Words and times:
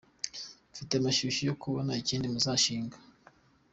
Mfite 0.71 0.91
amashyushyu 0.97 1.41
yo 1.49 1.55
kubona 1.61 1.91
ikindi 2.01 2.25
muzashinga. 2.33 2.97